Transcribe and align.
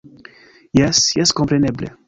Jes, 0.79 1.03
jes 1.19 1.35
kompreneble 1.41 1.97